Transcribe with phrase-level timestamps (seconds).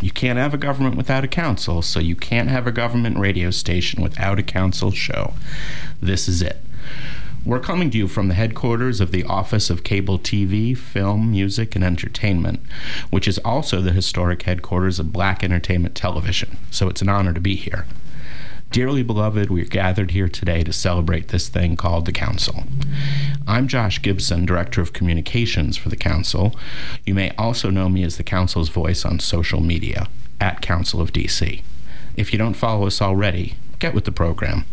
[0.00, 3.50] You can't have a government without a council, so you can't have a government radio
[3.50, 5.34] station without a council show.
[6.00, 6.62] This is it.
[7.44, 11.74] We're coming to you from the headquarters of the Office of Cable TV, Film, Music,
[11.74, 12.60] and Entertainment,
[13.10, 17.40] which is also the historic headquarters of Black Entertainment Television, so it's an honor to
[17.40, 17.86] be here.
[18.70, 22.62] Dearly beloved, we're gathered here today to celebrate this thing called the Council.
[23.44, 26.54] I'm Josh Gibson, Director of Communications for the Council.
[27.04, 30.06] You may also know me as the Council's voice on social media,
[30.40, 31.64] at Council of DC.
[32.14, 34.64] If you don't follow us already, get with the program.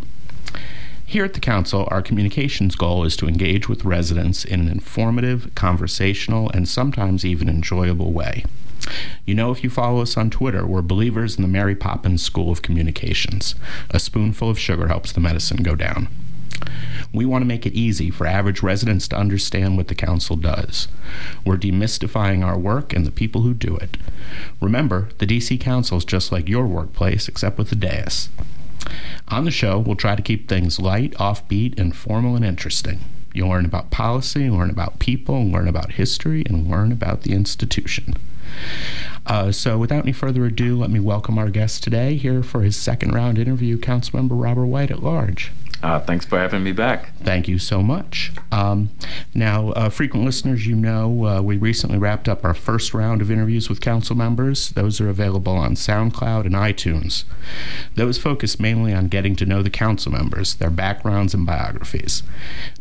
[1.04, 5.50] Here at the Council, our communications goal is to engage with residents in an informative,
[5.56, 8.44] conversational, and sometimes even enjoyable way.
[9.26, 12.52] You know, if you follow us on Twitter, we're believers in the Mary Poppins School
[12.52, 13.56] of Communications.
[13.90, 16.08] A spoonful of sugar helps the medicine go down.
[17.14, 20.88] We want to make it easy for average residents to understand what the Council does.
[21.46, 23.98] We're demystifying our work and the people who do it.
[24.62, 28.30] Remember, the DC Council is just like your workplace, except with a dais.
[29.28, 33.00] On the show, we'll try to keep things light, offbeat, informal, and interesting.
[33.34, 38.16] You'll learn about policy, learn about people, learn about history, and learn about the institution.
[39.26, 42.76] Uh, so, without any further ado, let me welcome our guest today here for his
[42.76, 45.52] second round interview, Councilmember Robert White at large.
[45.84, 47.16] Uh, thanks for having me back.
[47.18, 48.32] Thank you so much.
[48.52, 48.90] Um,
[49.36, 53.30] now, uh, frequent listeners, you know uh, we recently wrapped up our first round of
[53.30, 54.72] interviews with council members.
[54.72, 57.26] Those are available on SoundCloud and iTunes.
[57.94, 62.24] Those focus mainly on getting to know the council members, their backgrounds, and biographies.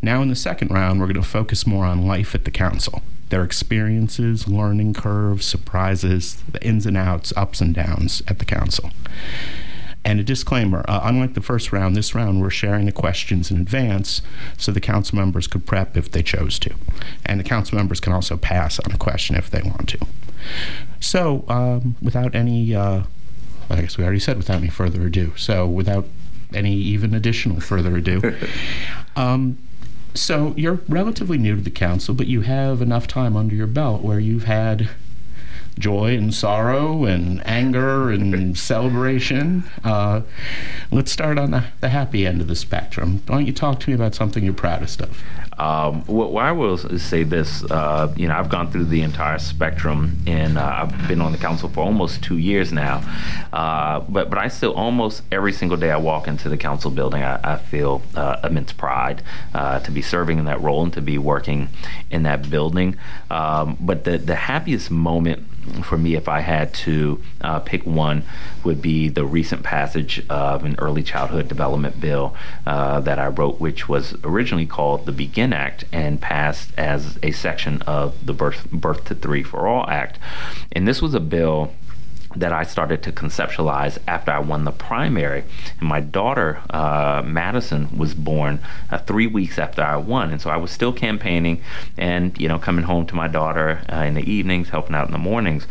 [0.01, 3.03] Now, in the second round, we're going to focus more on life at the council
[3.29, 8.91] their experiences, learning curves, surprises, the ins and outs, ups and downs at the council.
[10.05, 13.59] And a disclaimer uh, unlike the first round, this round we're sharing the questions in
[13.59, 14.21] advance
[14.57, 16.73] so the council members could prep if they chose to.
[17.25, 19.99] And the council members can also pass on a question if they want to.
[21.01, 23.03] So, um, without any, uh,
[23.69, 25.33] I guess we already said without any further ado.
[25.35, 26.05] So, without
[26.53, 28.33] any even additional further ado,
[29.17, 29.57] um,
[30.17, 34.01] so you're relatively new to the council, but you have enough time under your belt
[34.01, 34.89] where you've had
[35.77, 39.63] joy and sorrow and anger and celebration.
[39.83, 40.21] Uh,
[40.91, 43.21] let's start on the, the, happy end of the spectrum.
[43.27, 45.21] Why don't you talk to me about something you're proudest of?
[45.57, 47.63] Um, well, I will say this.
[47.63, 51.37] Uh, you know, I've gone through the entire spectrum, and uh, I've been on the
[51.39, 53.01] council for almost two years now.
[53.51, 57.23] Uh, but but I still almost every single day I walk into the council building,
[57.23, 59.23] I, I feel uh, immense pride
[59.55, 61.69] uh, to be serving in that role and to be working
[62.11, 62.95] in that building.
[63.31, 65.46] Um, but the the happiest moment
[65.83, 68.23] for me, if I had to uh, pick one,
[68.63, 72.35] would be the recent passage of an early childhood development bill
[72.65, 77.31] uh, that I wrote, which was originally called the Begin Act and passed as a
[77.31, 80.19] section of the Birth, Birth to Three for All Act.
[80.71, 81.73] And this was a bill
[82.39, 85.43] that I started to conceptualize after I won the primary.
[85.79, 88.59] And my daughter, uh, Madison, was born
[88.91, 90.31] uh, three weeks after I won.
[90.31, 91.61] And so I was still campaigning
[91.97, 95.11] and, you know, coming home to my daughter uh, in the evenings, helping out in
[95.11, 95.67] the mornings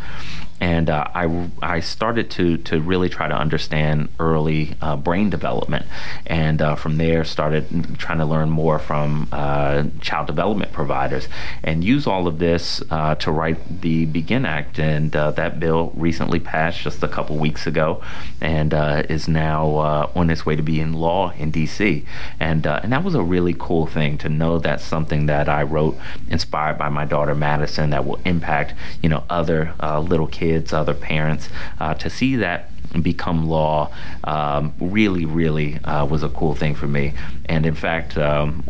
[0.59, 5.85] and uh, I, I started to, to really try to understand early uh, brain development.
[6.25, 11.27] And uh, from there started trying to learn more from uh, child development providers
[11.63, 14.79] and use all of this uh, to write the begin act.
[14.79, 18.01] And uh, that bill recently passed just a couple weeks ago
[18.41, 18.73] and
[19.09, 19.67] is now
[20.15, 22.05] on its way to be in law in dc
[22.39, 25.97] and, and that was a really cool thing to know that something that i wrote
[26.29, 30.93] inspired by my daughter madison that will impact you know other little kids kids, other
[30.93, 31.49] parents,
[31.79, 32.69] uh, to see that
[33.01, 33.91] become law
[34.23, 37.13] um, really, really uh, was a cool thing for me.
[37.45, 38.63] And in fact, um,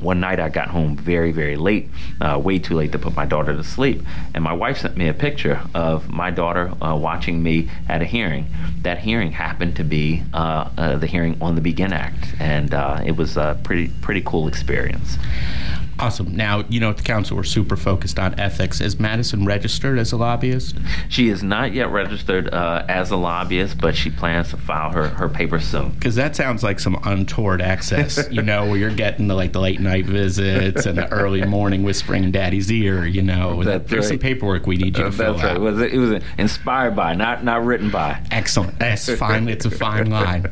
[0.00, 1.90] one night I got home very, very late,
[2.22, 4.02] uh, way too late to put my daughter to sleep.
[4.34, 8.06] And my wife sent me a picture of my daughter uh, watching me at a
[8.06, 8.46] hearing.
[8.80, 13.02] That hearing happened to be uh, uh the hearing on the Begin Act, and uh,
[13.04, 15.18] it was a pretty, pretty cool experience.
[16.00, 16.34] Awesome.
[16.34, 18.80] Now, you know, at the council, we're super focused on ethics.
[18.80, 20.76] Is Madison registered as a lobbyist?
[21.08, 25.08] She is not yet registered uh, as a lobbyist, but she plans to file her,
[25.08, 25.90] her papers soon.
[25.90, 29.60] Because that sounds like some untoward access, you know, where you're getting the, like the
[29.60, 33.62] late night visits and the early morning whispering in daddy's ear, you know.
[33.62, 34.08] That's There's right.
[34.08, 35.44] some paperwork we need you to fill right.
[35.44, 35.56] out.
[35.56, 38.22] It was, it was inspired by, not not written by.
[38.30, 38.78] Excellent.
[38.78, 39.48] That's fine.
[39.48, 40.46] It's a fine line.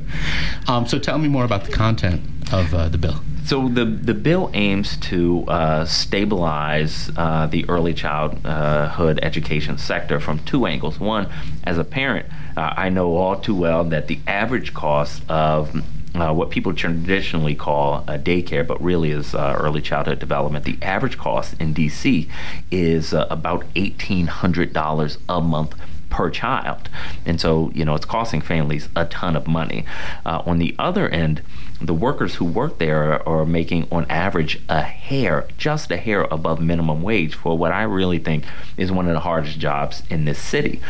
[0.67, 2.23] Um, so tell me more about the content
[2.53, 3.21] of uh, the bill.
[3.49, 10.41] So the the bill aims to uh, stabilize uh, the early childhood education sector from
[10.41, 11.01] two angles.
[11.01, 11.31] One,
[11.65, 12.27] as a parent,
[12.59, 15.83] uh, I know all too well that the average cost of
[16.15, 20.67] uh, what people traditionally call a daycare, but really is uh, early childhood development.
[20.67, 22.29] The average cost in DC
[22.71, 25.75] is uh, about eighteen hundred dollars a month
[26.11, 26.89] per child.
[27.27, 29.85] And so, you know, it's costing families a ton of money.
[30.25, 31.43] Uh, on the other end,
[31.81, 36.61] the workers who work there are, making, on average, a hair, just a hair above
[36.61, 38.45] minimum wage for what I really think
[38.77, 40.81] is one of the hardest jobs in this city.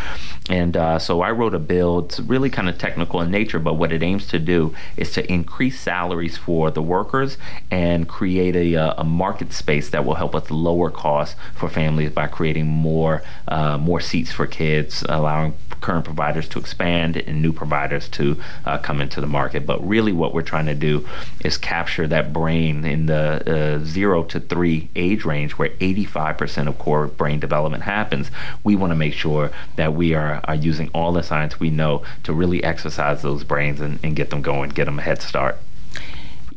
[0.48, 1.98] And uh, so I wrote a bill.
[2.06, 5.30] It's really kind of technical in nature, but what it aims to do is to
[5.30, 7.36] increase salaries for the workers
[7.70, 12.10] and create a, uh, a market space that will help us lower costs for families
[12.10, 17.52] by creating more uh, more seats for kids, allowing current providers to expand and new
[17.52, 19.66] providers to uh, come into the market.
[19.66, 21.06] But really, what we're trying to do
[21.44, 26.78] is capture that brain in the uh, zero to three age range, where 85% of
[26.78, 28.30] core brain development happens.
[28.64, 32.02] We want to make sure that we are, are using all the science we know
[32.24, 35.58] to really exercise those brains and, and get them going, get them a head start.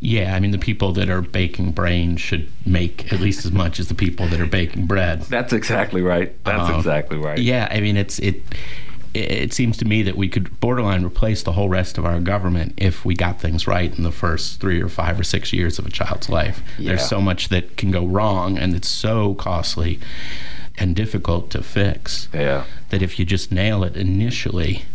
[0.03, 3.80] Yeah, I mean, the people that are baking brains should make at least as much
[3.80, 5.21] as the people that are baking bread.
[5.21, 6.33] That's exactly right.
[6.44, 7.38] That's Um, exactly right.
[7.38, 8.42] Yeah, I mean, it's it.
[9.13, 12.74] It seems to me that we could borderline replace the whole rest of our government
[12.77, 15.86] if we got things right in the first three or five or six years of
[15.86, 16.63] a child's life.
[16.80, 16.89] Yeah.
[16.92, 20.00] There's so much that can go wrong, and it's so costly
[20.77, 22.63] and difficult to fix Yeah.
[22.89, 24.86] that if you just nail it initially,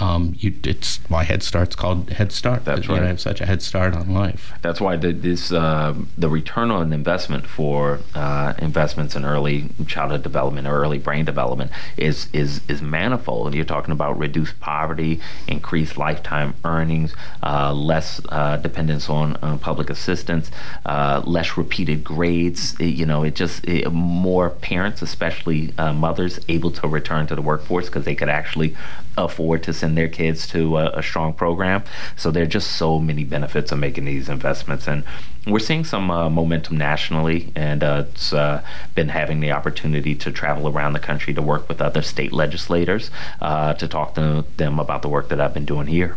[0.00, 2.64] um, you it's why Head Start's called Head Start.
[2.64, 3.02] That's you right.
[3.02, 4.52] have such a head start on life.
[4.60, 10.22] That's why the, this uh, the return on investment for uh, investments in early childhood
[10.22, 13.54] development or early brain development is is is manifold.
[13.54, 19.90] You're talking about reduced poverty, increased lifetime earnings, uh, less uh, dependence on, on public
[19.90, 20.50] assistance,
[20.86, 22.74] uh, less repeated grades.
[22.80, 27.34] It- you know, it just it, more parents, especially uh, mothers, able to return to
[27.34, 28.76] the workforce because they could actually
[29.16, 31.84] afford to send their kids to a, a strong program.
[32.16, 35.04] So there are just so many benefits of making these investments, and
[35.46, 37.52] we're seeing some uh, momentum nationally.
[37.54, 38.64] And uh, it's uh,
[38.94, 43.10] been having the opportunity to travel around the country to work with other state legislators
[43.40, 46.16] uh, to talk to them about the work that I've been doing here.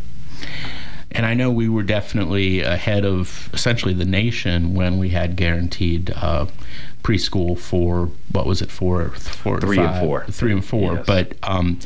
[1.12, 6.12] And I know we were definitely ahead of essentially the nation when we had guaranteed
[6.12, 6.48] uh,
[7.04, 10.25] preschool for what was it for four, Three and four.
[10.25, 10.95] three and four.
[10.95, 11.06] Yes.
[11.07, 11.80] But um,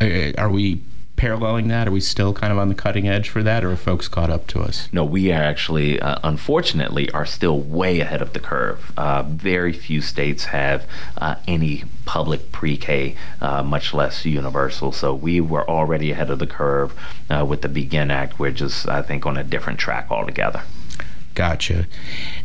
[0.00, 0.82] uh, are we
[1.18, 1.88] paralleling that?
[1.88, 4.30] Are we still kind of on the cutting edge for that, or have folks caught
[4.30, 4.88] up to us?
[4.92, 8.92] No, we are actually, uh, unfortunately, are still way ahead of the curve.
[8.96, 10.86] Uh, very few states have
[11.18, 14.92] uh, any public pre-K, uh, much less universal.
[14.92, 16.94] So we were already ahead of the curve
[17.28, 18.38] uh, with the Begin Act.
[18.38, 20.62] We're just, I think, on a different track altogether.
[21.34, 21.86] Gotcha.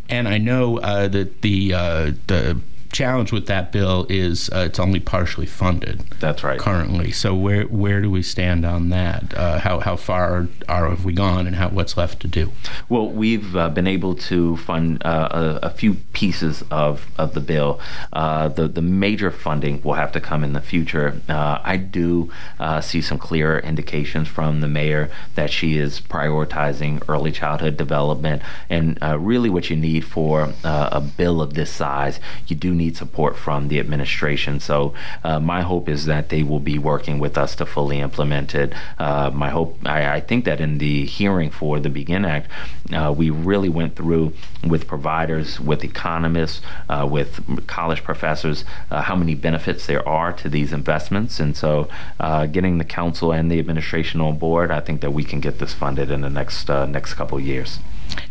[0.10, 2.60] And I know uh, that the uh, the
[2.94, 6.02] challenge with that bill is uh, it's only partially funded.
[6.20, 6.60] That's right.
[6.60, 7.12] currently.
[7.12, 9.34] So where where do we stand on that?
[9.34, 12.52] Uh, how how far are have we gone, and how what's left to do?
[12.88, 17.42] Well, we've uh, been able to fund uh, a, a few pieces of, of the
[17.42, 17.80] bill.
[18.14, 21.20] Uh, the the major funding will have to come in the future.
[21.28, 27.02] Uh, I do uh, see some clear indications from the mayor that she is prioritizing
[27.10, 31.72] early childhood development, and uh, really, what you need for uh, a bill of this
[31.72, 34.60] size, you do need support from the administration.
[34.60, 38.56] So uh, my hope is that they will be working with us to fully implement
[38.56, 38.74] it.
[38.98, 42.50] Uh, my hope, I, I think that in the hearing for the Begin Act,
[42.92, 44.34] uh, we really went through
[44.68, 50.50] with providers, with economists, uh, with college professors, uh, how many benefits there are to
[50.50, 51.40] these investments.
[51.40, 51.88] And so
[52.20, 55.60] uh, getting the council and the administration on board, I think that we can get
[55.60, 57.80] this funded in the next next couple years.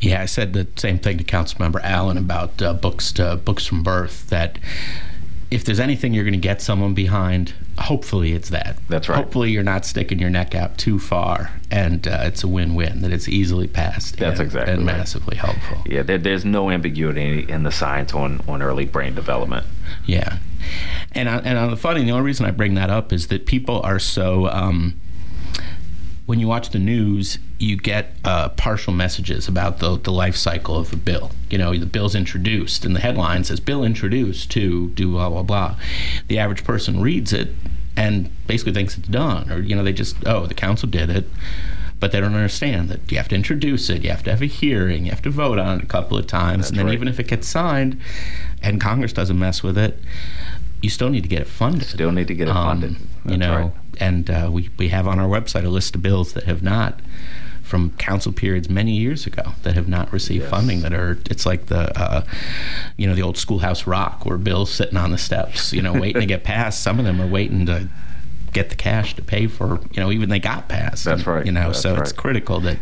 [0.01, 3.83] Yeah, I said the same thing to Councilmember Allen about uh, books to books from
[3.83, 4.29] birth.
[4.31, 4.59] That
[5.51, 8.79] if there's anything you're going to get someone behind, hopefully it's that.
[8.89, 9.17] That's right.
[9.17, 13.03] Hopefully you're not sticking your neck out too far, and uh, it's a win-win.
[13.03, 14.17] That it's easily passed.
[14.17, 14.97] That's and, exactly and right.
[14.97, 15.83] massively helpful.
[15.87, 19.67] Yeah, there, there's no ambiguity in the science on, on early brain development.
[20.07, 20.39] Yeah,
[21.13, 23.47] and I, and on the funny, the only reason I bring that up is that
[23.47, 24.49] people are so.
[24.49, 24.99] Um,
[26.25, 30.77] when you watch the news, you get uh, partial messages about the, the life cycle
[30.77, 31.31] of a bill.
[31.49, 35.43] You know, the bill's introduced, and the headline says, Bill introduced to do blah, blah,
[35.45, 35.77] blah.
[36.27, 37.55] The average person reads it
[37.97, 41.27] and basically thinks it's done, or, you know, they just, oh, the council did it.
[42.01, 44.47] But they don't understand that you have to introduce it, you have to have a
[44.47, 46.95] hearing, you have to vote on it a couple of times, That's and then right.
[46.95, 48.01] even if it gets signed
[48.61, 50.01] and Congress doesn't mess with it,
[50.83, 51.85] you still need to get it funded.
[51.87, 52.97] Still need to get it Um, funded.
[53.25, 53.73] you know, right.
[54.01, 56.99] and uh, we we have on our website a list of bills that have not
[57.63, 60.51] from council periods many years ago that have not received Yes.
[60.51, 62.25] funding that are it's like the uh,
[62.97, 66.21] you know the old schoolhouse rock where bills sitting on the steps you know waiting
[66.21, 66.83] to get passed.
[66.83, 67.89] Some of them are waiting to
[68.53, 71.05] get the cash to pay for you know even they got passed.
[71.05, 71.47] That's right.
[71.47, 72.79] you know That's so it's critical that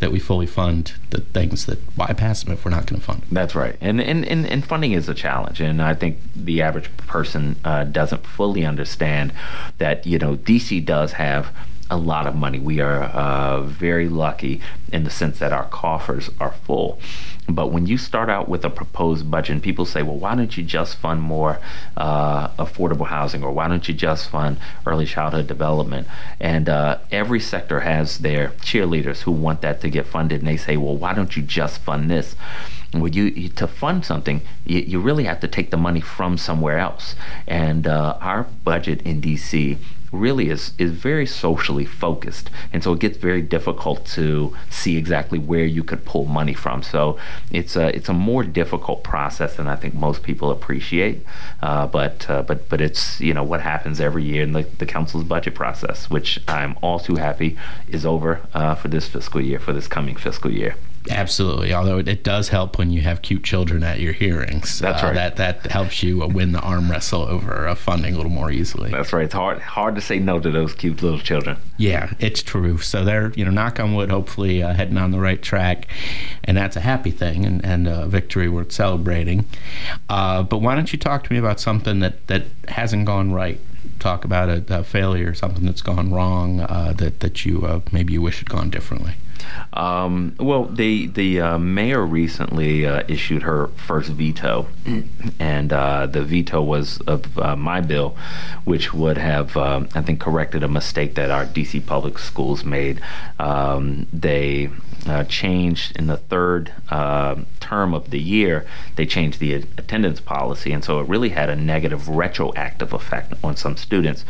[0.00, 3.06] that we fully fund the things that why pass them if we're not going to
[3.06, 3.28] fund them.
[3.30, 6.90] That's right, and, and and and funding is a challenge, and I think the average
[6.96, 9.32] person uh, doesn't fully understand
[9.78, 11.54] that you know DC does have
[11.92, 12.58] a lot of money.
[12.58, 16.98] We are uh, very lucky in the sense that our coffers are full.
[17.48, 20.56] But when you start out with a proposed budget, and people say, "Well, why don't
[20.56, 21.58] you just fund more
[21.96, 26.08] uh, affordable housing, or why don't you just fund early childhood development?"
[26.40, 30.56] And uh, every sector has their cheerleaders who want that to get funded, and they
[30.56, 32.36] say, "Well, why don't you just fund this?"
[32.94, 36.78] Well, you, to fund something, you, you really have to take the money from somewhere
[36.78, 37.16] else.
[37.46, 39.78] And uh, our budget in DC
[40.12, 45.38] really is is very socially focused, and so it gets very difficult to see exactly
[45.38, 46.82] where you could pull money from.
[46.82, 47.18] So
[47.50, 51.24] it's a it's a more difficult process than I think most people appreciate.
[51.62, 54.86] Uh, but uh, but but it's you know what happens every year in the, the
[54.86, 57.56] council's budget process, which I'm all too happy
[57.88, 60.76] is over uh, for this fiscal year, for this coming fiscal year.
[61.10, 61.74] Absolutely.
[61.74, 64.78] Although it, does help when you have cute children at your hearings.
[64.78, 65.14] That's Uh, right.
[65.14, 68.90] That that helps you win the arm wrestle over uh, funding a little more easily.
[68.90, 69.24] That's right.
[69.24, 71.56] It's hard hard to say no to those cute little children.
[71.76, 72.78] yeah, it's true.
[72.78, 75.88] So they're you know knock on wood, hopefully uh, heading on the right track,
[76.44, 79.44] and that's a happy thing and and a victory worth celebrating.
[80.08, 83.58] Uh, but why don't you talk to me about something that that hasn't gone right?
[83.98, 88.12] Talk about a, a failure, something that's gone wrong uh, that that you uh, maybe
[88.12, 89.14] you wish had gone differently.
[89.72, 94.68] Um, well, the the uh, mayor recently uh, issued her first veto,
[95.38, 98.16] and uh, the veto was of uh, my bill,
[98.64, 103.00] which would have um, I think corrected a mistake that our DC public schools made.
[103.38, 104.70] Um, they
[105.06, 108.66] uh, changed in the third uh, term of the year.
[108.96, 113.56] They changed the attendance policy, and so it really had a negative retroactive effect on
[113.56, 114.24] some students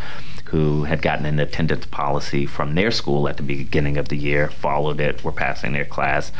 [0.53, 4.51] who had gotten an attendance policy from their school at the beginning of the year,
[4.51, 6.31] followed it, were passing their class,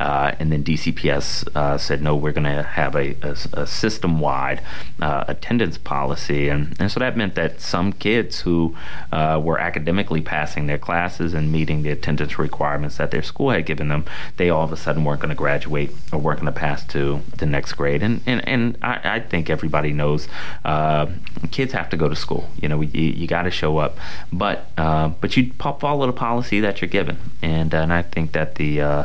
[0.00, 4.20] uh, and then DCPS uh, said, no, we're going to have a, a, a system
[4.20, 4.62] wide
[5.02, 6.48] uh, attendance policy.
[6.48, 8.74] And, and so that meant that some kids who
[9.12, 13.66] uh, were academically passing their classes and meeting the attendance requirements that their school had
[13.66, 14.06] given them,
[14.38, 17.20] they all of a sudden weren't going to graduate or weren't going to pass to
[17.36, 18.02] the next grade.
[18.02, 20.26] And, and, and I, I think everybody knows
[20.64, 21.08] uh,
[21.50, 22.48] kids have to go to school.
[22.62, 23.92] You know, you, you got to show up,
[24.32, 28.54] but uh, but you follow the policy that you're given, and and I think that
[28.60, 29.04] the uh,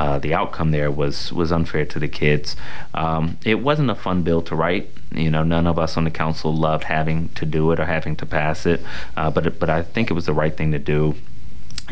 [0.00, 2.56] uh, the outcome there was was unfair to the kids.
[3.02, 4.86] Um, it wasn't a fun bill to write.
[5.24, 8.16] You know, none of us on the council loved having to do it or having
[8.16, 8.80] to pass it,
[9.16, 11.14] uh, but it- but I think it was the right thing to do.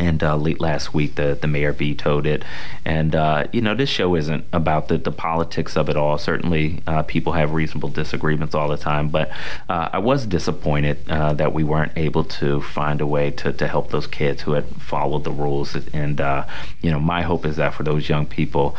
[0.00, 2.42] And uh, late last week, the, the mayor vetoed it.
[2.86, 6.16] And, uh, you know, this show isn't about the, the politics of it all.
[6.16, 9.10] Certainly, uh, people have reasonable disagreements all the time.
[9.10, 9.30] But
[9.68, 13.68] uh, I was disappointed uh, that we weren't able to find a way to, to
[13.68, 15.76] help those kids who had followed the rules.
[15.92, 16.46] And, uh,
[16.80, 18.76] you know, my hope is that for those young people,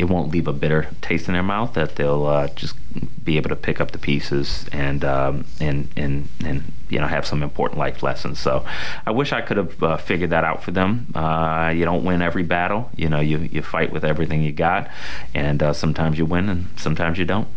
[0.00, 2.74] it won't leave a bitter taste in their mouth, that they'll just
[3.24, 7.26] be able to pick up the pieces and, um, and, and, and, you know, have
[7.26, 8.38] some important life lessons.
[8.38, 8.64] So
[9.06, 11.06] I wish I could have uh, figured that out for them.
[11.14, 12.90] Uh, you don't win every battle.
[12.96, 14.90] You know, you, you fight with everything you got,
[15.34, 17.48] and uh, sometimes you win and sometimes you don't.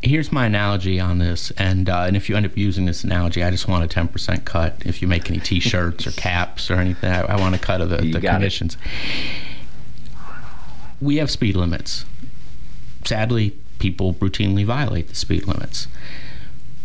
[0.00, 3.42] Here's my analogy on this, and uh, and if you end up using this analogy,
[3.42, 4.76] I just want a ten percent cut.
[4.84, 7.90] If you make any T-shirts or caps or anything, I, I want a cut of
[7.90, 8.32] the, the got it.
[8.34, 8.76] commissions.
[11.00, 12.04] We have speed limits.
[13.04, 15.88] Sadly, people routinely violate the speed limits.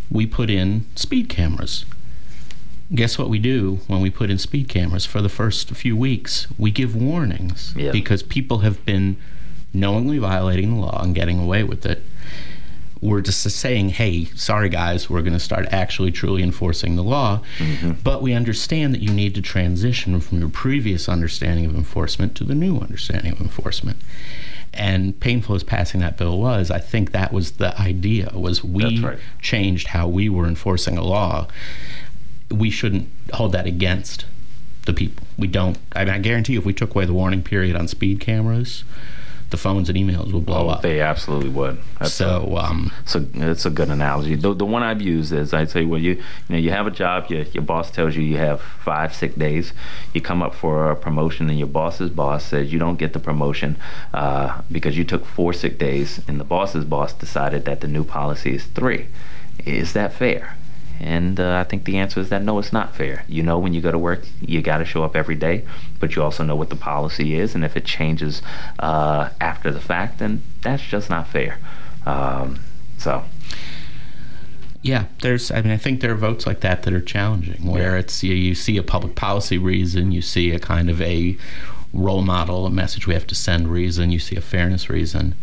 [0.09, 1.85] We put in speed cameras.
[2.93, 5.05] Guess what we do when we put in speed cameras?
[5.05, 9.17] For the first few weeks, we give warnings because people have been
[9.73, 12.03] knowingly violating the law and getting away with it
[13.01, 17.41] we're just saying, hey, sorry guys, we're going to start actually truly enforcing the law.
[17.57, 17.91] Mm-hmm.
[18.03, 22.43] But we understand that you need to transition from your previous understanding of enforcement to
[22.43, 23.97] the new understanding of enforcement.
[24.77, 29.01] And painful as passing that bill was, I think that was the idea was we
[29.01, 29.19] right.
[29.41, 31.47] changed how we were enforcing a law.
[32.51, 34.25] We shouldn't hold that against
[34.85, 35.25] the people.
[35.37, 35.77] We don't.
[35.95, 38.83] I, mean, I guarantee you, if we took away the warning period on speed cameras,
[39.49, 40.81] the phones and emails will blow oh, up.
[40.81, 41.77] They absolutely would.
[41.99, 44.35] That's so, a, um, so it's a good analogy.
[44.35, 46.91] The, the one I've used is I say, well, you you know, you have a
[46.91, 47.29] job.
[47.29, 49.73] Your your boss tells you you have five sick days.
[50.13, 53.19] You come up for a promotion, and your boss's boss says you don't get the
[53.19, 53.77] promotion
[54.13, 58.03] uh, because you took four sick days, and the boss's boss decided that the new
[58.03, 59.07] policy is three.
[59.65, 60.57] Is that fair?
[60.99, 63.23] And uh, I think the answer is that no, it's not fair.
[63.27, 65.63] You know, when you go to work, you got to show up every day,
[65.99, 68.41] but you also know what the policy is, and if it changes
[68.79, 71.59] uh, after the fact, then that's just not fair.
[72.05, 72.59] Um,
[72.97, 73.23] so.
[74.81, 75.51] Yeah, there's.
[75.51, 77.99] I mean, I think there are votes like that that are challenging, where yeah.
[77.99, 81.35] it's you, you see a public policy reason, you see a kind of a
[81.93, 85.35] role model, a message we have to send reason, you see a fairness reason,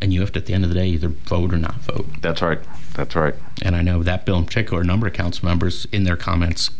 [0.00, 2.06] and you have to, at the end of the day, either vote or not vote.
[2.20, 2.58] That's right.
[2.94, 3.34] That's right.
[3.62, 6.70] And I know that bill in particular, a number of council members in their comments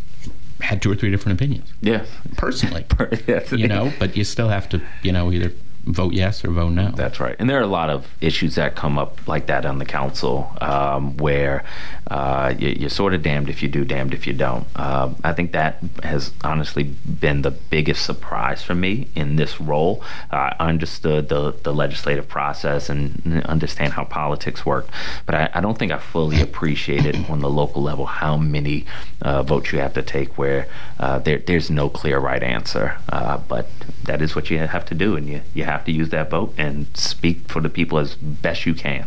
[0.61, 1.73] had two or three different opinions.
[1.81, 2.05] Yeah.
[2.37, 2.87] Personally.
[3.27, 3.51] yes.
[3.53, 5.53] You know, but you still have to, you know, either
[5.85, 6.91] vote yes or vote no.
[6.93, 7.37] That's right.
[7.39, 10.55] And there are a lot of issues that come up like that on the council
[10.61, 11.65] um, where
[12.09, 14.67] uh, you, are sort of damned if you do, damned if you don't.
[14.77, 20.03] Uh, I think that has honestly been the biggest surprise for me in this role.
[20.31, 24.89] I understood the, the legislative process and understand how politics work,
[25.27, 28.87] but I, I don't think I fully appreciated on the local level how many
[29.21, 32.99] uh, votes you have to take where uh, there, there's no clear right answer.
[33.09, 33.69] Uh, but
[34.05, 36.55] that is what you have to do, and you, you have to use that vote
[36.57, 39.07] and speak for the people as best you can.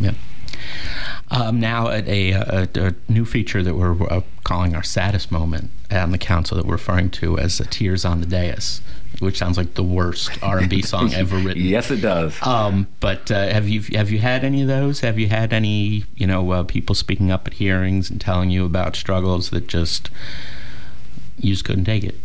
[0.00, 0.12] Yeah.
[1.30, 5.70] Um, now, at a, a, a, new feature that we're uh, calling our saddest moment
[5.90, 8.80] on the council that we're referring to as "Tears on the Dais,"
[9.18, 11.62] which sounds like the worst R&B song ever written.
[11.62, 12.34] yes, it does.
[12.46, 15.00] Um, but uh, have you have you had any of those?
[15.00, 18.64] Have you had any you know uh, people speaking up at hearings and telling you
[18.64, 20.08] about struggles that just
[21.40, 22.16] you just couldn't take it?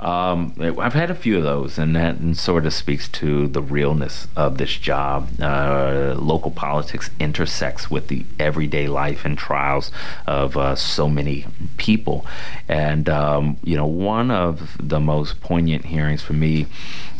[0.00, 4.28] Um, I've had a few of those, and that sort of speaks to the realness
[4.36, 5.28] of this job.
[5.40, 9.90] Uh, local politics intersects with the everyday life and trials
[10.26, 11.46] of uh, so many
[11.76, 12.26] people.
[12.68, 16.66] And, um, you know, one of the most poignant hearings for me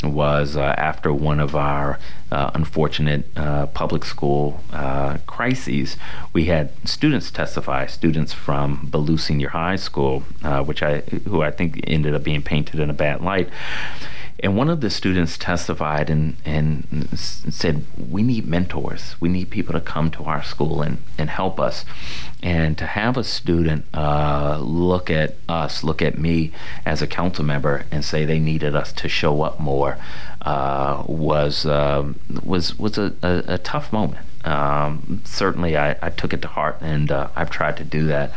[0.03, 1.99] was uh, after one of our
[2.31, 5.97] uh, unfortunate uh, public school uh, crises.
[6.33, 11.51] We had students testify, students from Ballou Senior High School, uh, which I, who I
[11.51, 13.49] think ended up being painted in a bad light.
[14.41, 19.17] And one of the students testified and, and said, We need mentors.
[19.19, 21.85] We need people to come to our school and, and help us.
[22.41, 26.53] And to have a student uh, look at us, look at me
[26.87, 29.99] as a council member, and say they needed us to show up more
[30.43, 36.33] uh, was, um, was, was a, a, a tough moment um, certainly I, I, took
[36.33, 38.33] it to heart and uh, I've tried to do that.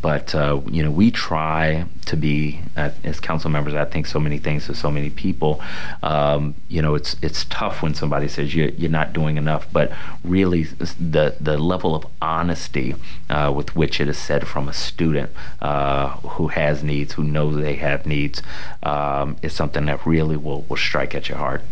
[0.00, 4.38] But, uh, you know, we try to be, as council members, I think so many
[4.38, 5.60] things to so many people.
[6.02, 9.92] Um, you know, it's it's tough when somebody says you're, you're not doing enough, but
[10.24, 12.96] really the, the level of honesty
[13.30, 17.54] uh, with which it is said from a student uh, who has needs, who knows
[17.54, 18.42] they have needs,
[18.82, 21.62] um, is something that really will, will strike at your heart.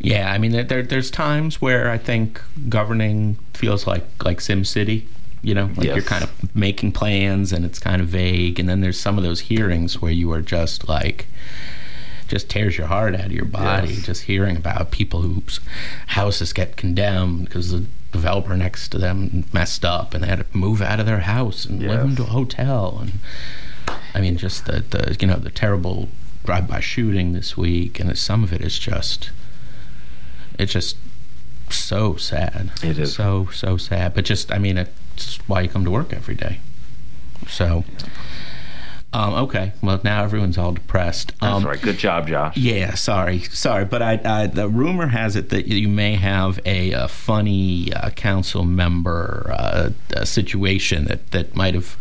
[0.00, 5.06] Yeah, I mean, there, there's times where I think governing feels like like Sim City.
[5.42, 5.96] You know, like yes.
[5.96, 9.24] you're kind of making plans and it's kind of vague, and then there's some of
[9.24, 11.26] those hearings where you are just like,
[12.30, 14.06] just tears your heart out of your body yes.
[14.06, 15.58] just hearing about people whose
[16.08, 20.56] houses get condemned because the developer next to them messed up and they had to
[20.56, 21.90] move out of their house and yes.
[21.90, 23.12] live into a hotel and
[24.14, 26.08] I mean just the, the you know the terrible
[26.44, 29.30] drive-by shooting this week and some of it is just
[30.60, 30.96] it's just
[31.70, 32.70] so sad.
[32.82, 34.14] It is so so sad.
[34.14, 36.60] But just I mean, it's why you come to work every day.
[37.48, 37.84] So.
[39.12, 41.32] Um, okay, well now everyone's all depressed.
[41.40, 41.82] Um, That's right.
[41.82, 42.56] Good job, Josh.
[42.56, 46.92] Yeah, sorry, sorry, but I, I, the rumor has it that you may have a,
[46.92, 51.96] a funny uh, council member uh, situation that that might have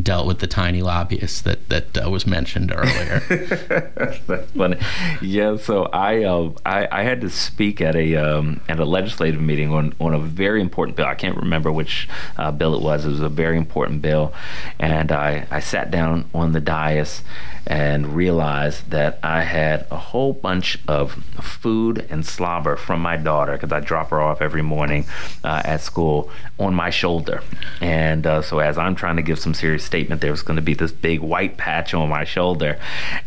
[0.00, 3.20] dealt with the tiny lobbyist that that uh, was mentioned earlier.
[4.26, 4.78] That's funny.
[5.20, 5.56] Yeah.
[5.56, 9.72] So I, uh, I, I had to speak at a um, at a legislative meeting
[9.72, 11.06] on on a very important bill.
[11.06, 13.04] I can't remember which uh, bill it was.
[13.04, 14.32] It was a very important bill,
[14.78, 17.22] and I I sat down on the dais
[17.68, 23.52] and realized that I had a whole bunch of food and slobber from my daughter
[23.52, 25.06] because I drop her off every morning
[25.44, 27.42] uh, at school on my shoulder,
[27.80, 30.62] and uh, so as I'm trying to give some serious statement, there was going to
[30.62, 32.78] be this big white patch on my shoulder.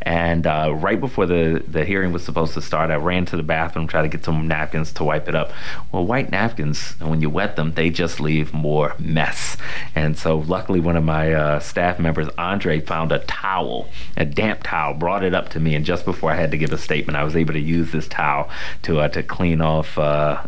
[0.01, 3.43] And uh, right before the, the hearing was supposed to start, I ran to the
[3.43, 5.51] bathroom, tried to get some napkins to wipe it up.
[5.91, 9.55] Well, white napkins, when you wet them, they just leave more mess.
[9.93, 14.63] And so, luckily, one of my uh, staff members, Andre, found a towel at damp
[14.63, 17.17] towel, brought it up to me, and just before I had to give a statement,
[17.17, 18.49] I was able to use this towel
[18.83, 20.41] to uh, to clean off uh,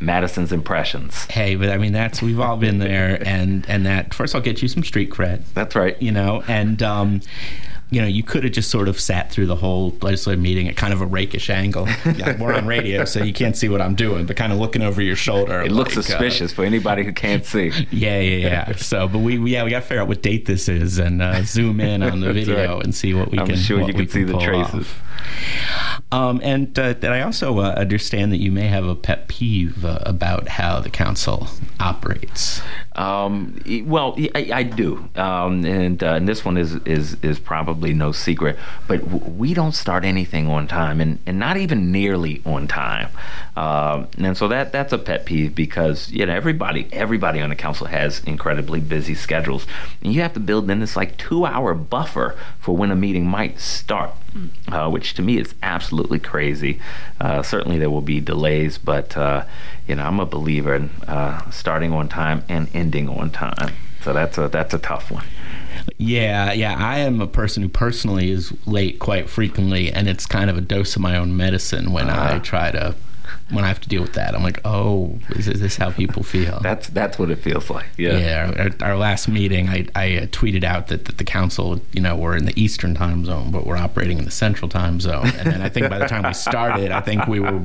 [0.00, 1.24] Madison's impressions.
[1.26, 4.62] Hey, but I mean that's we've all been there, and and that first I'll get
[4.62, 5.42] you some street cred.
[5.54, 6.00] That's right.
[6.00, 7.20] You know, and um,
[7.92, 10.76] you know, you could have just sort of sat through the whole legislative meeting at
[10.76, 11.86] kind of a rakish angle.
[12.16, 14.80] yeah, we're on radio, so you can't see what I'm doing, but kind of looking
[14.80, 15.60] over your shoulder.
[15.60, 17.70] It looks like, uh, suspicious uh, for anybody who can't see.
[17.92, 18.76] Yeah, yeah, yeah.
[18.76, 21.42] so, but we, yeah, we got to figure out what date this is and uh,
[21.42, 22.84] zoom in on the video right.
[22.84, 23.56] and see what we I'm can.
[23.56, 24.74] I'm sure you can see the traces.
[24.86, 25.02] Off.
[26.10, 29.98] Um, and uh, I also uh, understand that you may have a pet peeve uh,
[30.02, 31.48] about how the council
[31.80, 32.60] operates.
[32.94, 37.94] Um, well, I, I do, um, and, uh, and, this one is, is is probably
[37.94, 38.58] no secret.
[38.86, 43.08] But w- we don't start anything on time, and, and not even nearly on time.
[43.56, 47.56] Um, and so that that's a pet peeve because you know everybody everybody on the
[47.56, 49.66] council has incredibly busy schedules,
[50.02, 53.26] and you have to build in this like two hour buffer for when a meeting
[53.26, 54.10] might start,
[54.68, 56.80] uh, which to me is absolutely crazy.
[57.20, 59.44] Uh, certainly there will be delays, but uh,
[59.86, 63.74] you know I'm a believer in uh, starting on time and ending on time.
[64.02, 65.24] So that's a that's a tough one.
[65.98, 66.76] Yeah, yeah.
[66.78, 70.60] I am a person who personally is late quite frequently, and it's kind of a
[70.60, 72.94] dose of my own medicine when uh, I try to
[73.50, 74.34] when I have to deal with that.
[74.34, 76.60] I'm like, oh, is, this how people feel?
[76.60, 77.86] that's that's what it feels like.
[77.96, 78.18] Yeah.
[78.18, 78.70] Yeah.
[78.80, 82.16] Our, our last meeting, I, I uh, tweeted out that, that the council, you know,
[82.16, 85.26] we're in the Eastern time zone, but we're operating in the Central time zone.
[85.26, 87.64] And then I think by the time we started, I think we were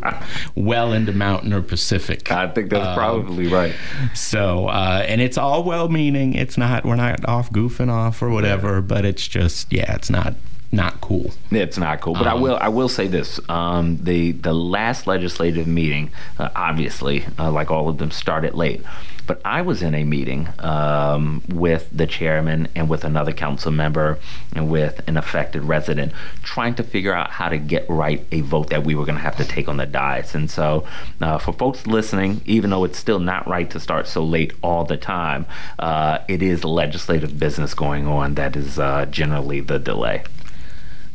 [0.55, 2.31] well into Mountain or Pacific.
[2.31, 3.75] I think that's um, probably right.
[4.13, 6.33] So, uh, and it's all well-meaning.
[6.33, 6.85] It's not.
[6.85, 8.75] We're not off goofing off or whatever.
[8.75, 8.81] Yeah.
[8.81, 10.33] But it's just, yeah, it's not
[10.71, 11.31] not cool.
[11.51, 12.13] It's not cool.
[12.13, 16.49] But um, I will I will say this: um, the the last legislative meeting, uh,
[16.55, 18.83] obviously, uh, like all of them, started late.
[19.27, 24.19] But I was in a meeting um, with the chairman and with another council member
[24.53, 28.69] and with an affected resident, trying to figure out how to get right a vote
[28.69, 30.33] that we were going to have to take on the dais.
[30.33, 30.85] And so,
[31.19, 34.85] uh, for folks listening, even though it's still not right to start so late all
[34.85, 35.45] the time,
[35.77, 40.23] uh, it is legislative business going on that is uh, generally the delay.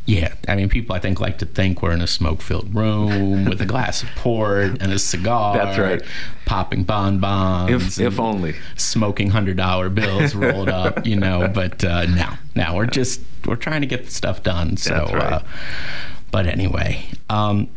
[0.05, 3.61] Yeah, I mean, people I think like to think we're in a smoke-filled room with
[3.61, 5.55] a glass of port and a cigar.
[5.55, 6.01] That's right.
[6.45, 7.99] Popping bonbons.
[7.99, 8.55] If, if only.
[8.75, 11.47] Smoking hundred dollar bills rolled up, you know.
[11.47, 14.75] But uh, no, now we're just we're trying to get the stuff done.
[14.75, 15.33] So, That's right.
[15.33, 15.43] uh,
[16.31, 17.69] but anyway, um,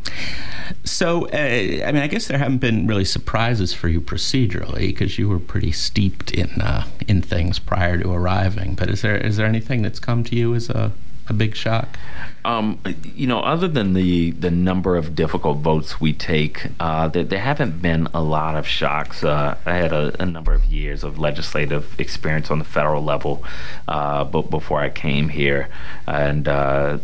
[0.83, 5.17] so uh, I mean, I guess there haven't been really surprises for you procedurally because
[5.17, 8.75] you were pretty steeped in uh, in things prior to arriving.
[8.75, 10.91] But is there is there anything that's come to you as a
[11.29, 11.99] a big shock?
[12.47, 12.79] Um,
[13.17, 17.41] you know, other than the the number of difficult votes we take, uh, there, there,
[17.41, 19.25] haven't been a lot of shocks.
[19.25, 23.43] Uh, I had a, a, number of years of legislative experience on the federal level,
[23.89, 25.69] uh, but before I came here,
[26.07, 26.99] and uh,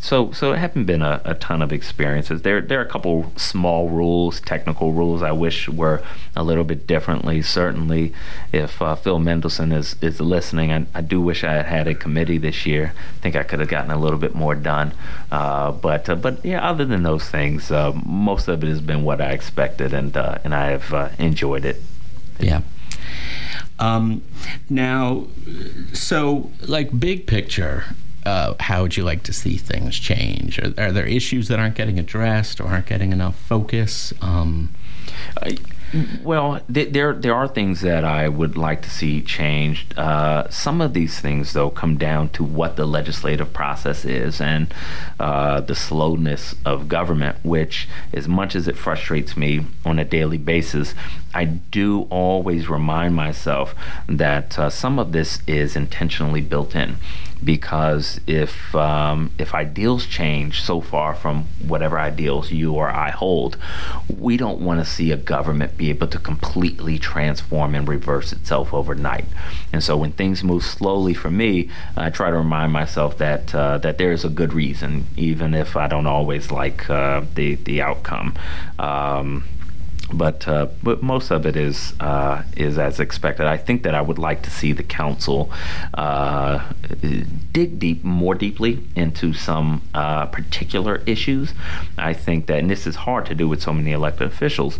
[0.00, 2.40] so so it haven't been a, a, ton of experiences.
[2.40, 6.02] There there are a couple small rules, technical rules I wish were
[6.34, 7.42] a little bit differently.
[7.42, 8.14] Certainly,
[8.50, 11.94] if uh, Phil Mendelson is is listening, I, I do wish I had had a
[11.94, 12.94] committee this year.
[12.96, 14.94] I think I could have gotten a little bit more done on.
[15.30, 19.02] Uh, but uh, but yeah, other than those things, uh, most of it has been
[19.02, 21.82] what I expected, and and I have enjoyed it.
[22.38, 22.62] Yeah.
[23.78, 24.22] Um,
[24.70, 25.26] now,
[25.92, 27.84] so like big picture,
[28.24, 30.58] uh, how would you like to see things change?
[30.58, 34.14] Are, are, there issues that aren't getting addressed or aren't getting enough focus?
[34.22, 34.74] Um,
[35.42, 35.58] I,
[36.22, 39.96] well, there there are things that I would like to see changed.
[39.98, 44.72] Uh, some of these things, though, come down to what the legislative process is and
[45.20, 47.36] uh, the slowness of government.
[47.42, 50.94] Which, as much as it frustrates me on a daily basis,
[51.34, 53.74] I do always remind myself
[54.08, 56.96] that uh, some of this is intentionally built in
[57.44, 63.56] because if um, if ideals change so far from whatever ideals you or I hold,
[64.08, 68.72] we don't want to see a government be able to completely transform and reverse itself
[68.72, 69.26] overnight.
[69.72, 73.78] And so when things move slowly for me, I try to remind myself that uh,
[73.78, 77.82] that there is a good reason, even if I don't always like uh, the the
[77.82, 78.34] outcome.
[78.78, 79.44] Um,
[80.12, 83.46] but uh, but most of it is uh, is as expected.
[83.46, 85.50] I think that I would like to see the council
[85.94, 86.72] uh,
[87.52, 91.54] dig deep more deeply into some uh, particular issues.
[91.98, 94.78] I think that and this is hard to do with so many elected officials,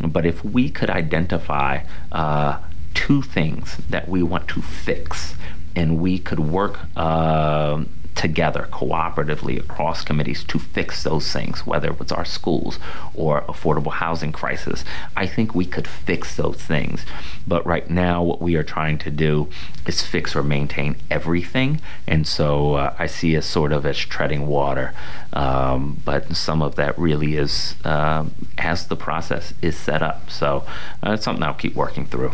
[0.00, 1.80] but if we could identify
[2.12, 2.58] uh,
[2.94, 5.34] two things that we want to fix,
[5.74, 7.84] and we could work uh,
[8.16, 12.78] together cooperatively across committees to fix those things, whether it was our schools
[13.14, 14.84] or affordable housing crisis,
[15.16, 17.04] I think we could fix those things.
[17.46, 19.48] But right now, what we are trying to do
[19.86, 21.80] is fix or maintain everything.
[22.06, 24.94] And so uh, I see it sort of as treading water.
[25.32, 28.24] Um, but some of that really is uh,
[28.56, 30.30] as the process is set up.
[30.30, 30.64] So
[31.06, 32.32] uh, it's something I'll keep working through.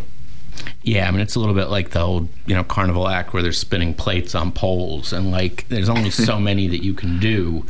[0.83, 3.41] Yeah, I mean it's a little bit like the old, you know, carnival act where
[3.41, 7.65] they're spinning plates on poles, and like there's only so many that you can do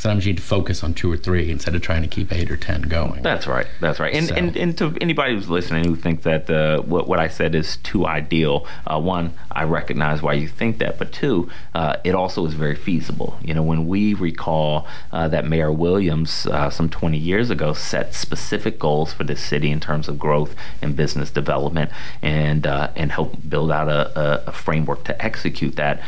[0.00, 2.50] sometimes you need to focus on two or three instead of trying to keep eight
[2.50, 3.22] or ten going.
[3.22, 3.66] That's right.
[3.80, 4.14] That's right.
[4.14, 4.34] And so.
[4.34, 7.76] and, and to anybody who's listening who thinks that uh, what what I said is
[7.78, 12.46] too ideal, uh, one, I recognize why you think that, but two, uh, it also
[12.46, 13.38] is very feasible.
[13.42, 18.14] You know, when we recall uh, that Mayor Williams uh, some 20 years ago set
[18.14, 21.90] specific goals for the city in terms of growth and business development,
[22.22, 26.00] and uh, and help build out a, a, framework to execute that,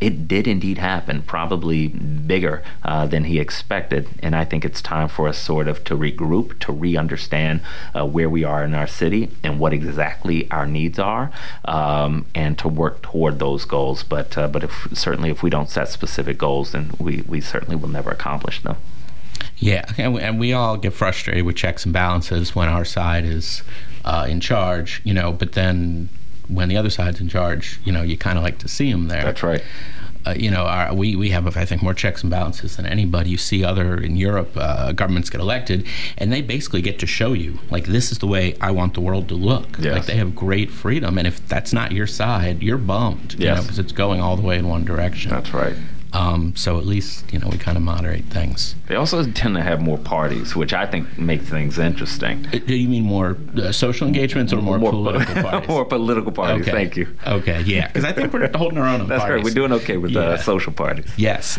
[0.00, 1.22] it did indeed happen.
[1.22, 4.06] Probably bigger than than he expected.
[4.22, 7.62] And I think it's time for us sort of to regroup, to re understand
[7.94, 11.32] uh, where we are in our city and what exactly our needs are,
[11.64, 14.02] um, and to work toward those goals.
[14.02, 17.74] But, uh, but if, certainly, if we don't set specific goals, then we, we certainly
[17.74, 18.76] will never accomplish them.
[19.56, 23.24] Yeah, and we, and we all get frustrated with checks and balances when our side
[23.24, 23.62] is
[24.04, 26.10] uh, in charge, you know, but then
[26.48, 29.08] when the other side's in charge, you know, you kind of like to see them
[29.08, 29.22] there.
[29.22, 29.64] That's right
[30.26, 33.30] uh, you know, our, we we have I think more checks and balances than anybody.
[33.30, 35.86] You see other in Europe, uh, governments get elected,
[36.18, 39.00] and they basically get to show you like this is the way I want the
[39.00, 39.78] world to look.
[39.78, 39.94] Yes.
[39.94, 43.34] Like they have great freedom, and if that's not your side, you're bummed.
[43.34, 43.40] Yes.
[43.40, 45.30] You know, because it's going all the way in one direction.
[45.30, 45.76] That's right.
[46.16, 48.74] Um, so at least you know we kind of moderate things.
[48.86, 52.46] They also tend to have more parties, which I think makes things interesting.
[52.46, 55.68] Uh, do you mean more uh, social engagements or more, more political po- parties?
[55.68, 56.62] more political parties.
[56.62, 56.70] Okay.
[56.70, 57.14] Thank you.
[57.26, 59.02] Okay, yeah, because I think we're holding our own.
[59.02, 59.36] On That's parties.
[59.36, 59.44] right.
[59.44, 60.26] We're doing okay with uh, yeah.
[60.28, 61.12] uh, social parties.
[61.18, 61.58] Yes.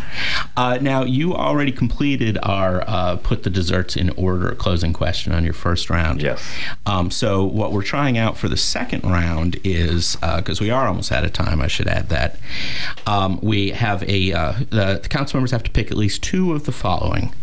[0.55, 5.43] Uh, now you already completed our uh, put the desserts in order closing question on
[5.43, 6.19] your first round.
[6.23, 6.43] Yes.
[6.87, 11.11] Um, so what we're trying out for the second round is because we are almost
[11.11, 11.61] out of time.
[11.61, 12.39] I should add that
[13.05, 16.53] um, we have a uh, the, the council members have to pick at least two
[16.53, 17.33] of the following.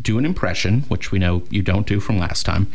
[0.00, 2.70] Do an impression, which we know you don't do from last time,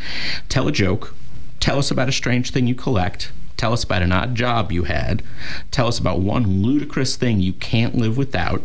[0.50, 1.14] tell a joke,
[1.60, 4.84] tell us about a strange thing you collect, tell us about an odd job you
[4.84, 5.24] had,
[5.72, 8.62] tell us about one ludicrous thing you can't live without,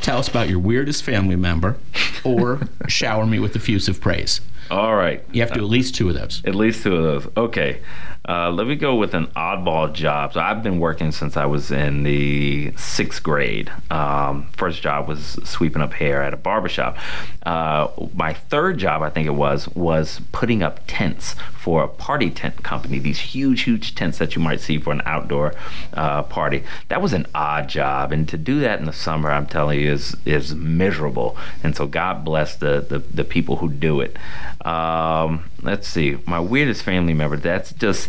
[0.00, 1.78] tell us about your weirdest family member,
[2.22, 4.40] or shower me with effusive praise.
[4.70, 5.22] All right.
[5.32, 6.42] You have to do at least two of those.
[6.44, 7.32] At least two of those.
[7.36, 7.80] Okay.
[8.26, 10.32] Uh, let me go with an oddball job.
[10.32, 13.70] So I've been working since I was in the sixth grade.
[13.90, 16.96] Um, first job was sweeping up hair at a barbershop.
[17.44, 22.30] Uh, my third job, I think it was, was putting up tents for a party
[22.30, 22.98] tent company.
[22.98, 25.54] These huge, huge tents that you might see for an outdoor
[25.92, 26.62] uh, party.
[26.88, 29.92] That was an odd job, and to do that in the summer, I'm telling you,
[29.92, 31.36] is is miserable.
[31.62, 34.16] And so God bless the the, the people who do it.
[34.64, 37.36] Um, let's see, my weirdest family member.
[37.36, 38.08] That's just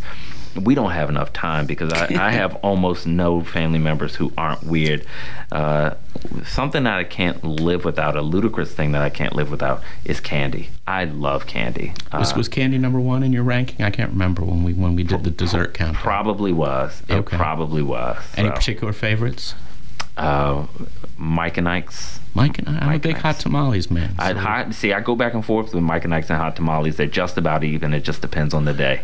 [0.56, 4.64] we don't have enough time because I, I have almost no family members who aren't
[4.64, 5.06] weird.
[5.52, 5.96] Uh,
[6.46, 10.20] something that I can't live without, a ludicrous thing that I can't live without, is
[10.20, 10.70] candy.
[10.88, 11.94] I love candy.
[12.14, 13.84] Was, uh, was candy number one in your ranking?
[13.86, 15.98] I can't remember when we when we did the dessert count.
[15.98, 17.02] Probably was.
[17.08, 17.38] It okay.
[17.38, 18.18] probably was.
[18.38, 18.56] Any so.
[18.56, 19.56] particular favorites?
[20.18, 20.66] Uh,
[21.18, 22.20] Mike and Ike's.
[22.34, 24.10] Mike and I, I'm Mike a big hot tamales man.
[24.10, 24.24] So.
[24.24, 26.98] I'd hot, see, I go back and forth with Mike and Ike's and hot tamales.
[26.98, 27.94] They're just about even.
[27.94, 29.02] It just depends on the day.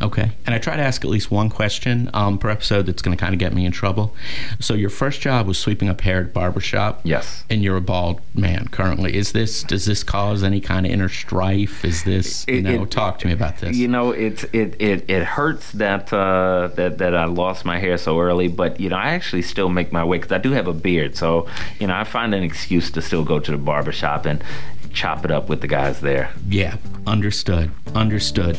[0.00, 0.32] Okay.
[0.46, 3.20] And I try to ask at least one question um, per episode that's going to
[3.20, 4.14] kind of get me in trouble.
[4.60, 7.00] So your first job was sweeping up hair at barbershop.
[7.04, 7.44] Yes.
[7.50, 9.16] And you're a bald man currently.
[9.16, 11.84] Is this does this cause any kind of inner strife?
[11.84, 12.82] Is this it, you know?
[12.82, 13.76] It, talk to me about this.
[13.76, 17.98] You know, it it it, it hurts that uh, that that I lost my hair
[17.98, 20.68] so early, but you know, I actually still make my way because I do have
[20.68, 21.16] a beard.
[21.16, 21.46] So
[21.78, 24.42] you know, I find an excuse to still go to the barbershop and
[24.92, 26.30] chop it up with the guys there.
[26.48, 27.70] Yeah, understood.
[27.94, 28.58] Understood.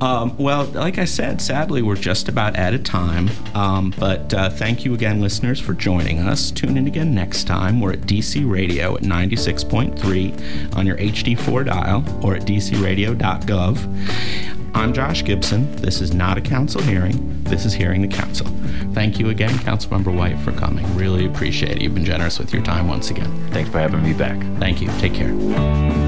[0.00, 3.30] Um, well, like I said, sadly, we're just about out of time.
[3.54, 6.50] Um, but uh, thank you again, listeners, for joining us.
[6.50, 7.80] Tune in again next time.
[7.80, 14.59] We're at DC Radio at 96.3 on your HD4 dial or at dcradio.gov.
[14.74, 15.74] I'm Josh Gibson.
[15.76, 17.42] This is not a council hearing.
[17.44, 18.46] This is hearing the council.
[18.92, 20.86] Thank you again, Councilmember White, for coming.
[20.96, 21.82] Really appreciate it.
[21.82, 23.50] You've been generous with your time once again.
[23.50, 24.38] Thanks for having me back.
[24.58, 24.88] Thank you.
[24.98, 25.99] Take care.